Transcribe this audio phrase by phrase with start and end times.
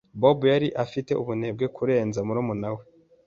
[0.21, 2.83] Bob yari afite ubunebwe kurenza murumuna we.